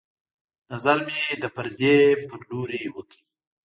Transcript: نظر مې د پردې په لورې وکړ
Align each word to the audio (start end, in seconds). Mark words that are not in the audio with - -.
نظر 0.71 0.97
مې 1.05 1.19
د 1.41 1.43
پردې 1.55 1.97
په 2.27 2.35
لورې 2.49 2.83
وکړ 2.95 3.19